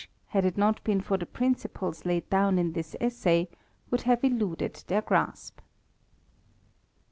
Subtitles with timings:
[0.31, 3.57] 289 had it not been for the principles laid down in this essay y
[3.91, 5.59] would have eluded their grasp.